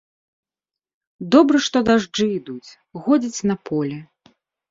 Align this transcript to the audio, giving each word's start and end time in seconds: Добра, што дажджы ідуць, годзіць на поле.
Добра, 1.33 1.57
што 1.65 1.77
дажджы 1.91 2.27
ідуць, 2.39 2.69
годзіць 3.05 3.45
на 3.53 3.59
поле. 3.71 3.99